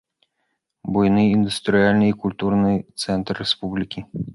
[0.95, 3.99] Буйны індустрыяльны і культурны цэнтр рэспублікі.